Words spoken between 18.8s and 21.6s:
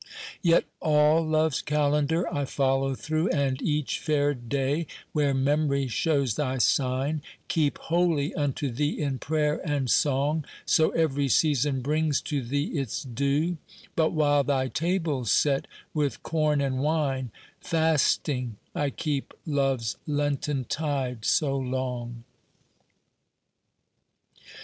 keep Love's Lenten tide so